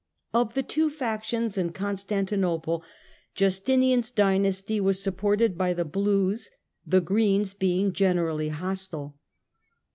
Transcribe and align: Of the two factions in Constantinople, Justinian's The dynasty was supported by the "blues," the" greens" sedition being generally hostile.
Of 0.33 0.55
the 0.55 0.63
two 0.63 0.89
factions 0.89 1.59
in 1.59 1.73
Constantinople, 1.73 2.83
Justinian's 3.35 4.09
The 4.09 4.15
dynasty 4.15 4.79
was 4.81 4.99
supported 4.99 5.59
by 5.59 5.75
the 5.75 5.85
"blues," 5.85 6.49
the" 6.87 7.01
greens" 7.01 7.49
sedition 7.51 7.59
being 7.59 7.93
generally 7.93 8.49
hostile. 8.49 9.19